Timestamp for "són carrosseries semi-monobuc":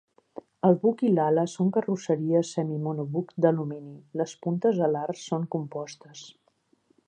1.51-3.35